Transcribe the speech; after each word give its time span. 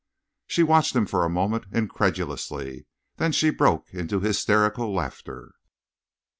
She 0.47 0.63
watched 0.63 0.95
him 0.95 1.05
for 1.05 1.23
a 1.23 1.29
moment 1.29 1.65
incredulously; 1.71 2.87
then 3.17 3.31
she 3.31 3.51
broke 3.51 3.93
into 3.93 4.19
hysterical 4.19 4.91
laughter. 4.91 5.51